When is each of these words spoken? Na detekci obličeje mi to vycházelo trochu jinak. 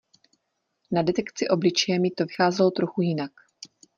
Na 0.91 1.03
detekci 1.03 1.47
obličeje 1.47 1.99
mi 1.99 2.11
to 2.11 2.25
vycházelo 2.25 2.71
trochu 2.71 3.01
jinak. 3.01 3.31